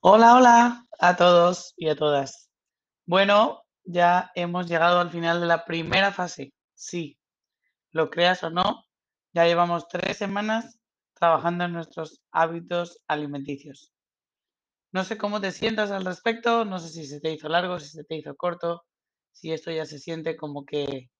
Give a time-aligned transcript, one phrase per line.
[0.00, 2.50] Hola, hola a todos y a todas.
[3.06, 6.52] Bueno, ya hemos llegado al final de la primera fase.
[6.74, 7.18] Sí,
[7.92, 8.84] lo creas o no,
[9.32, 10.78] ya llevamos tres semanas
[11.14, 13.94] trabajando en nuestros hábitos alimenticios.
[14.92, 17.88] No sé cómo te sientas al respecto, no sé si se te hizo largo, si
[17.88, 18.84] se te hizo corto,
[19.36, 21.10] si esto ya se siente como que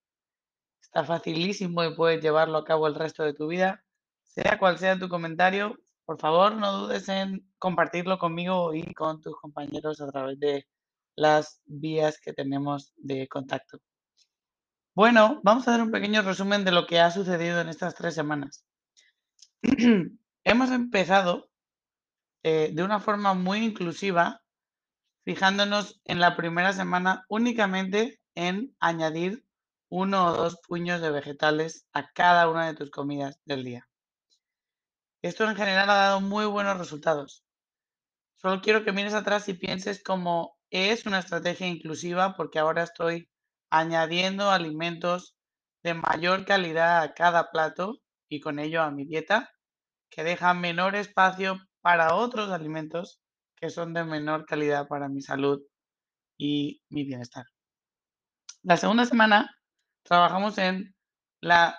[0.81, 3.85] está facilísimo y puedes llevarlo a cabo el resto de tu vida.
[4.25, 9.37] Sea cual sea tu comentario, por favor no dudes en compartirlo conmigo y con tus
[9.39, 10.67] compañeros a través de
[11.15, 13.79] las vías que tenemos de contacto.
[14.95, 18.15] Bueno, vamos a dar un pequeño resumen de lo que ha sucedido en estas tres
[18.15, 18.65] semanas.
[20.45, 21.51] Hemos empezado
[22.43, 24.41] eh, de una forma muy inclusiva,
[25.27, 29.45] fijándonos en la primera semana únicamente en añadir
[29.89, 33.89] uno o dos puños de vegetales a cada una de tus comidas del día.
[35.23, 37.45] Esto en general ha dado muy buenos resultados.
[38.37, 43.29] Solo quiero que mires atrás y pienses cómo es una estrategia inclusiva porque ahora estoy
[43.69, 45.35] añadiendo alimentos
[45.83, 49.51] de mayor calidad a cada plato y con ello a mi dieta,
[50.09, 53.21] que deja menor espacio para otros alimentos
[53.57, 55.63] que son de menor calidad para mi salud
[56.39, 57.47] y mi bienestar.
[58.63, 59.57] La segunda semana
[60.03, 60.95] trabajamos en
[61.41, 61.79] la,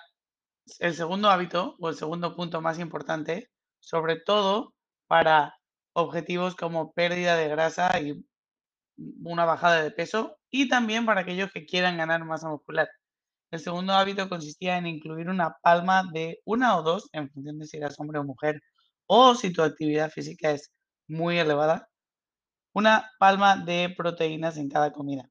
[0.78, 4.74] el segundo hábito o el segundo punto más importante, sobre todo
[5.06, 5.54] para
[5.92, 8.24] objetivos como pérdida de grasa y
[9.22, 12.88] una bajada de peso y también para aquellos que quieran ganar masa muscular.
[13.50, 17.66] El segundo hábito consistía en incluir una palma de una o dos, en función de
[17.66, 18.60] si eras hombre o mujer,
[19.06, 20.70] o si tu actividad física es
[21.08, 21.90] muy elevada,
[22.74, 25.30] una palma de proteínas en cada comida.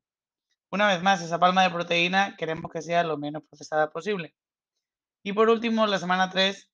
[0.72, 4.36] Una vez más, esa palma de proteína queremos que sea lo menos procesada posible.
[5.24, 6.70] Y por último, la semana 3,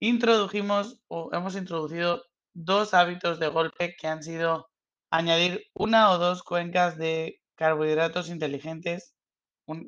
[0.00, 2.24] introdujimos o hemos introducido
[2.54, 4.68] dos hábitos de golpe que han sido
[5.10, 9.14] añadir una o dos cuencas de carbohidratos inteligentes,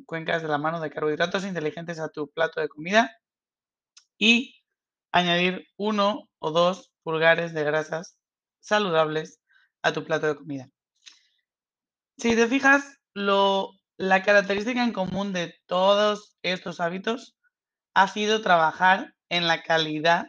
[0.06, 3.16] cuencas de la mano de carbohidratos inteligentes a tu plato de comida
[4.18, 4.62] y
[5.12, 8.18] añadir uno o dos pulgares de grasas
[8.66, 9.40] saludables
[9.82, 10.68] a tu plato de comida.
[12.18, 17.36] Si te fijas, la característica en común de todos estos hábitos
[17.94, 20.26] ha sido trabajar en la calidad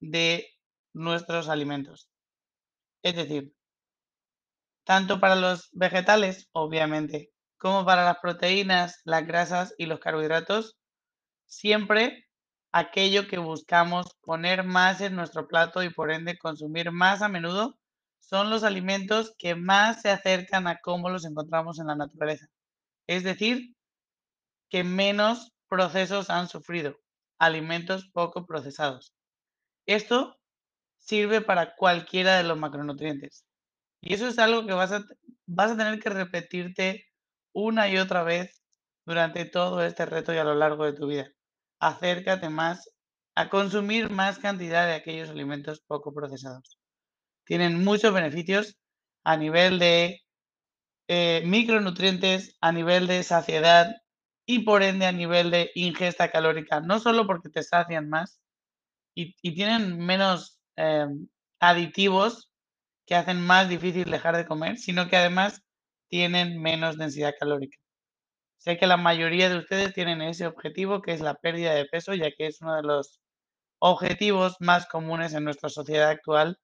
[0.00, 0.46] de
[0.92, 2.08] nuestros alimentos.
[3.02, 3.52] Es decir,
[4.84, 10.76] tanto para los vegetales, obviamente, como para las proteínas, las grasas y los carbohidratos,
[11.46, 12.26] siempre
[12.74, 17.78] aquello que buscamos poner más en nuestro plato y por ende consumir más a menudo
[18.18, 22.48] son los alimentos que más se acercan a cómo los encontramos en la naturaleza.
[23.06, 23.76] Es decir,
[24.70, 26.96] que menos procesos han sufrido,
[27.38, 29.14] alimentos poco procesados.
[29.86, 30.36] Esto
[30.98, 33.44] sirve para cualquiera de los macronutrientes.
[34.00, 35.04] Y eso es algo que vas a,
[35.46, 37.06] vas a tener que repetirte
[37.52, 38.64] una y otra vez
[39.06, 41.33] durante todo este reto y a lo largo de tu vida.
[41.90, 42.90] Acércate más
[43.34, 46.78] a consumir más cantidad de aquellos alimentos poco procesados
[47.44, 48.76] tienen muchos beneficios
[49.24, 50.22] a nivel de
[51.08, 53.94] eh, micronutrientes, a nivel de saciedad
[54.46, 58.40] y por ende a nivel de ingesta calórica, no solo porque te sacian más
[59.14, 61.28] y, tienen menos em,
[61.60, 62.50] aditivos
[63.06, 65.62] que hacen más difícil dejar de comer, sino que además
[66.08, 67.78] tienen menos densidad calórica.
[68.58, 72.14] Sé que la mayoría de ustedes tienen ese objetivo, que es la pérdida de peso,
[72.14, 73.20] ya que es uno de los
[73.78, 76.58] objetivos más comunes en nuestra sociedad actual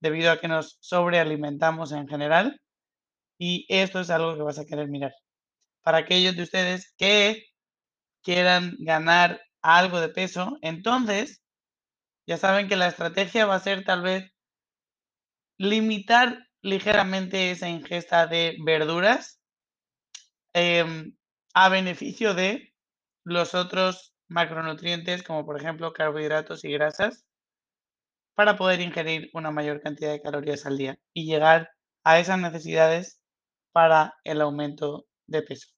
[0.00, 2.60] debido a que nos sobrealimentamos en general.
[3.38, 5.12] Y esto es algo que vas a querer mirar.
[5.82, 7.44] Para aquellos de ustedes que
[8.22, 11.42] quieran ganar algo de peso, entonces
[12.26, 14.32] ya saben que la estrategia va a ser tal vez
[15.58, 19.40] limitar ligeramente esa ingesta de verduras
[20.54, 21.14] em,
[21.54, 22.74] a beneficio de
[23.24, 27.24] los otros macronutrientes como por ejemplo carbohidratos y grasas
[28.34, 31.70] para poder ingerir una mayor cantidad de calorías al día y llegar
[32.04, 33.20] a esas necesidades
[33.72, 35.68] para el aumento de peso.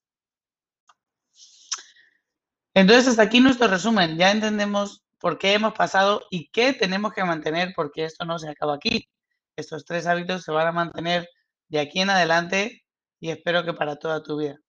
[2.73, 4.17] Entonces, hasta aquí nuestro resumen.
[4.17, 8.49] Ya entendemos por qué hemos pasado y qué tenemos que mantener porque esto no se
[8.49, 9.07] acaba aquí.
[9.55, 11.29] Estos tres hábitos se van a mantener
[11.69, 12.83] de aquí en adelante
[13.19, 14.59] y espero que para toda tu vida.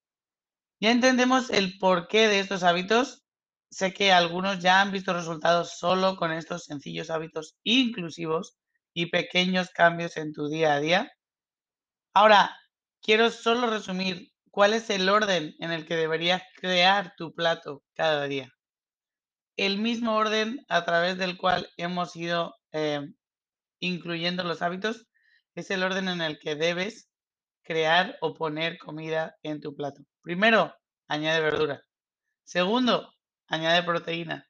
[0.80, 3.22] Ya entendemos el porqué de estos hábitos
[3.70, 8.56] Sé que algunos ya han visto resultados solo con estos sencillos hábitos inclusivos
[8.94, 11.12] y pequeños cambios en tu día a día.
[12.14, 12.56] Ahora,
[13.02, 18.24] quiero solo resumir ¿Cuál es el orden en el que deberías crear tu plato cada
[18.26, 18.50] día?
[19.58, 23.14] El mismo orden a través del cual hemos ido em,
[23.80, 25.08] incluyendo los hábitos
[25.54, 27.10] es el orden en el que debes
[27.66, 30.02] crear o poner comida en tu plato.
[30.22, 30.74] Primero,
[31.08, 31.82] añade verdura.
[32.44, 33.12] Segundo,
[33.48, 34.48] añade proteína.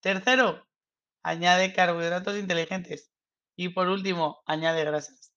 [0.00, 0.66] Tercero,
[1.22, 3.12] añade carbohidratos inteligentes.
[3.56, 5.32] Y por último, añade grasas.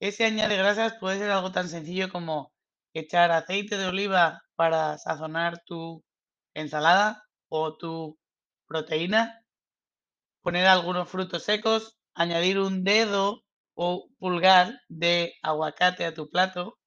[0.00, 2.52] Ese añade grasas puede ser algo tan sencillo como
[2.92, 6.04] echar aceite de oliva para sazonar tu
[6.54, 8.18] ensalada o tu
[8.66, 9.42] proteína,
[10.42, 13.45] poner algunos frutos secos, añadir un dedo
[13.76, 16.78] o pulgar de aguacate a tu plato,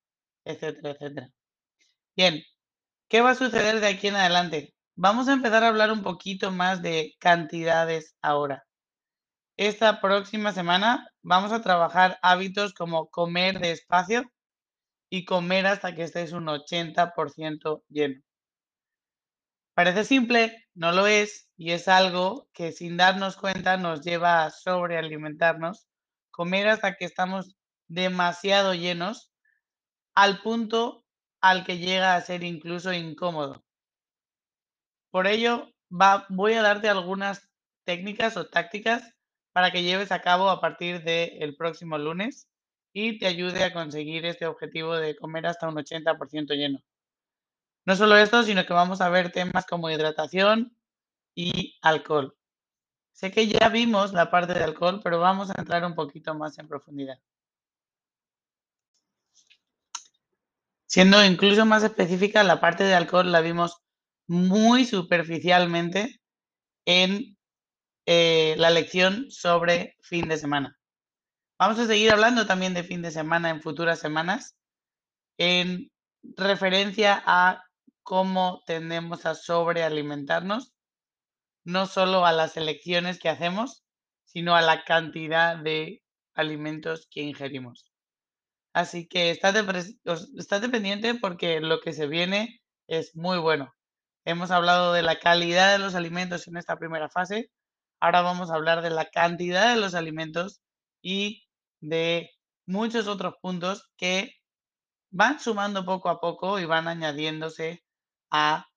[0.43, 1.29] etcétera, etcétera.
[2.15, 2.43] Bien,
[3.09, 4.75] ¿qué va a suceder de aquí en adelante?
[4.95, 8.63] Vamos a empezar a hablar un poquito más de cantidades ahora.
[9.57, 14.31] Esta próxima semana vamos a trabajar hábitos como comer despacio
[15.09, 18.21] y comer hasta que estés un 80% lleno.
[19.73, 24.49] Parece simple, no lo es, y es algo que sin darnos cuenta nos lleva a
[24.49, 25.88] sobrealimentarnos,
[26.39, 27.57] comer hasta que estamos
[27.89, 29.29] demasiado llenos,
[30.15, 31.03] al punto
[31.41, 33.65] al que llega a ser incluso incómodo.
[35.11, 37.51] Por ello, voy a darte algunas
[37.83, 39.17] técnicas o tácticas
[39.51, 42.47] para que lleves a cabo a partir del próximo lunes
[42.93, 46.81] y te ayude a conseguir este objetivo de comer hasta un 80% lleno.
[47.85, 50.73] No solo esto, sino que vamos a ver temas como hidratación
[51.35, 52.38] y alcohol.
[53.19, 56.57] Sé que ya vimos la parte de alcohol, pero vamos a entrar un poquito más
[56.57, 57.19] en profundidad.
[60.85, 63.81] Siendo incluso más específica, la parte de alcohol la vimos
[64.27, 66.21] muy superficialmente
[66.85, 67.37] en
[68.05, 70.79] eh, la lección sobre fin de semana.
[71.57, 74.55] Vamos a seguir hablando también de fin de semana en futuras semanas
[75.37, 75.91] en
[76.37, 77.65] referencia a
[78.01, 80.71] cómo tendemos a sobrealimentarnos,
[81.69, 83.83] no solo a las elecciones que hacemos,
[84.25, 86.01] sino a la cantidad de
[86.33, 87.91] alimentos que ingerimos.
[88.73, 89.63] Así que estate,
[90.37, 93.73] estate porque lo que se viene es muy bueno.
[94.25, 97.51] Hemos hablado de la calidad de los alimentos en esta primera fase.
[97.99, 100.61] Ahora vamos a hablar de la cantidad de los alimentos
[101.03, 101.45] y
[101.81, 102.31] de
[102.65, 104.33] muchos otros puntos que
[105.11, 107.83] van sumando poco a poco y van añadiéndose
[108.31, 108.68] a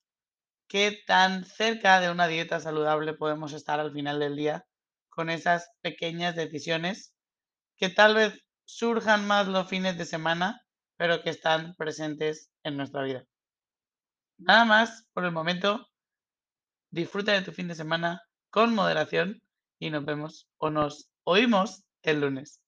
[0.72, 4.64] qué tan cerca de una dieta saludable podemos estar al final del día
[5.10, 7.12] con esas pequeñas decisiones
[7.76, 10.62] que tal vez surjan más los fines de semana,
[10.96, 13.26] pero que están presentes en nuestra vida.
[14.38, 15.86] Nada más por el momento.
[16.90, 19.42] Disfruta de tu fin de semana con moderación
[19.78, 22.61] y nos vemos o nos oímos el lunes.